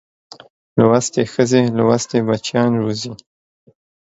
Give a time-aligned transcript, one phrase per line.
[0.79, 3.13] لوستې ښځې لوستي بچیان روزي